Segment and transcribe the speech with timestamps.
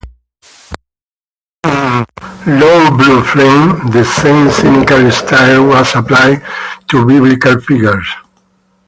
[1.63, 2.05] In
[2.59, 6.41] "Low Blue Flame", the same cynical style was applied
[6.89, 8.07] to biblical figures.